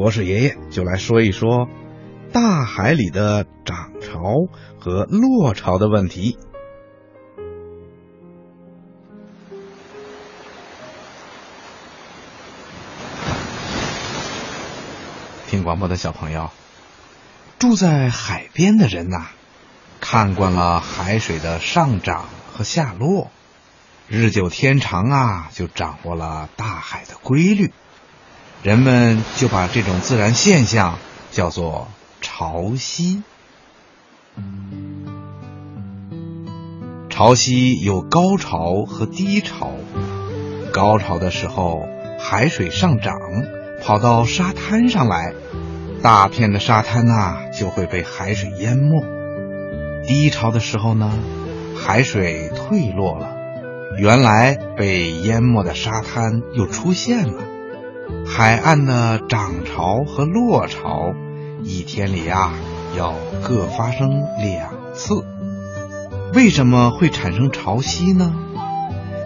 [0.00, 1.68] 博士爷爷就来说一说
[2.32, 4.22] 大海里的涨潮
[4.78, 6.38] 和落潮的问题。
[15.48, 16.50] 听广播的小朋友，
[17.58, 19.26] 住在海边的人呐，
[20.00, 23.30] 看惯了海水的上涨和下落，
[24.08, 27.74] 日久天长啊，就掌握了大海的规律。
[28.62, 30.98] 人们就把这种自然现象
[31.30, 31.88] 叫做
[32.20, 33.22] 潮汐。
[37.08, 39.70] 潮汐有高潮和低潮，
[40.72, 41.86] 高潮的时候，
[42.18, 43.16] 海水上涨。
[43.82, 45.32] 跑到沙滩上来，
[46.02, 49.02] 大片的沙滩呐就会被海水淹没。
[50.06, 51.10] 低潮的时候呢，
[51.74, 53.34] 海水退落了，
[53.96, 57.42] 原来被淹没的沙滩又出现了。
[58.26, 61.12] 海岸的涨潮和落潮，
[61.62, 62.52] 一天里啊
[62.96, 64.08] 要各发生
[64.38, 65.24] 两次。
[66.32, 68.34] 为什么会产生潮汐呢？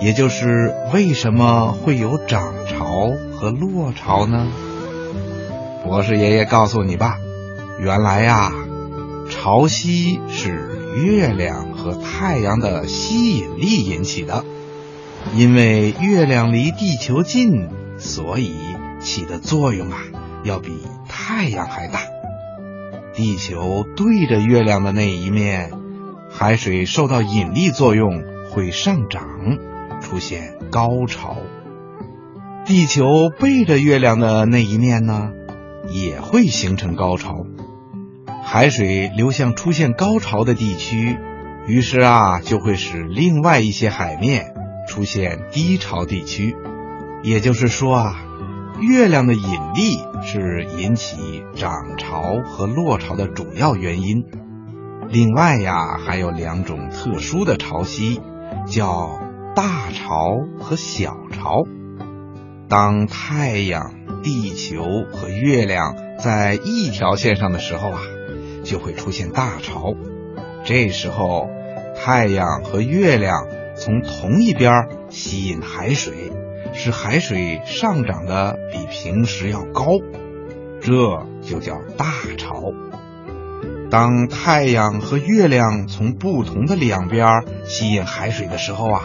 [0.00, 4.48] 也就是为什么会有涨潮和落潮呢？
[5.84, 7.18] 博士爷爷告诉你吧，
[7.78, 8.52] 原来呀，
[9.30, 14.44] 潮汐是月亮和太阳的吸引力引起的。
[15.34, 17.68] 因为月亮离地球近，
[17.98, 18.54] 所以
[19.00, 19.98] 起的作用啊
[20.44, 22.00] 要比太阳还大。
[23.14, 25.72] 地球对着月亮的那一面，
[26.30, 29.24] 海水受到引力作用会上涨。
[30.02, 31.38] 出现高潮，
[32.66, 35.30] 地球背着月亮的那一面呢，
[35.88, 37.46] 也会形成高潮。
[38.44, 41.16] 海水流向出现高潮的地区，
[41.66, 44.54] 于是啊，就会使另外一些海面
[44.86, 46.54] 出现低潮地区。
[47.22, 48.24] 也就是说啊，
[48.80, 54.24] 月亮的引力是引起涨潮和落潮的主要原因。
[55.08, 58.20] 另外呀，还有两种特殊的潮汐，
[58.66, 59.20] 叫。
[59.56, 61.62] 大潮和小潮，
[62.68, 68.02] 当太阳、地球和月亮在一条线上的时候啊，
[68.64, 69.94] 就会出现大潮。
[70.62, 71.48] 这时候，
[71.96, 73.46] 太阳和月亮
[73.78, 76.30] 从同一边吸引海水，
[76.74, 79.86] 使海水上涨的比平时要高，
[80.80, 82.62] 这就叫大潮。
[83.90, 89.02] 当太阳和月亮从不同的两边吸引海水的时候啊。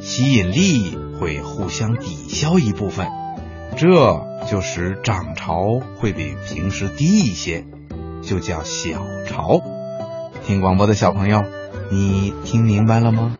[0.00, 3.08] 吸引力会互相抵消一部分，
[3.76, 7.64] 这就使涨潮会比平时低一些，
[8.22, 9.60] 就叫小潮。
[10.46, 11.42] 听广播的小朋友，
[11.90, 13.36] 你听明白了吗？